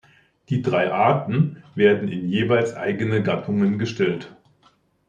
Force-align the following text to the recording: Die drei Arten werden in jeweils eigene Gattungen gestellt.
Die 0.49 0.63
drei 0.63 0.91
Arten 0.91 1.61
werden 1.75 2.07
in 2.07 2.27
jeweils 2.27 2.73
eigene 2.75 3.21
Gattungen 3.21 3.77
gestellt. 3.77 4.35